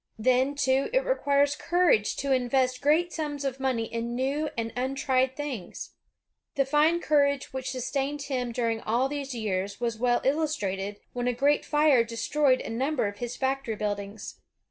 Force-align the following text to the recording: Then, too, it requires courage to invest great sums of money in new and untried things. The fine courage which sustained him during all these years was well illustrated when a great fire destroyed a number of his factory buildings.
Then, 0.17 0.55
too, 0.55 0.89
it 0.93 1.05
requires 1.05 1.55
courage 1.55 2.15
to 2.15 2.31
invest 2.31 2.81
great 2.81 3.13
sums 3.13 3.45
of 3.45 3.59
money 3.59 3.85
in 3.85 4.15
new 4.15 4.49
and 4.57 4.73
untried 4.75 5.35
things. 5.35 5.91
The 6.55 6.65
fine 6.65 6.99
courage 7.01 7.53
which 7.53 7.69
sustained 7.69 8.23
him 8.23 8.51
during 8.51 8.81
all 8.81 9.07
these 9.07 9.35
years 9.35 9.79
was 9.79 9.99
well 9.99 10.19
illustrated 10.23 10.99
when 11.13 11.27
a 11.27 11.33
great 11.33 11.63
fire 11.65 12.03
destroyed 12.03 12.61
a 12.61 12.69
number 12.71 13.05
of 13.07 13.19
his 13.19 13.35
factory 13.35 13.75
buildings. 13.75 14.41